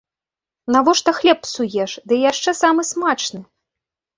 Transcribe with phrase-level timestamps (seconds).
[0.75, 3.41] Навошта хлеб псуеш, ды яшчэ самы смачны!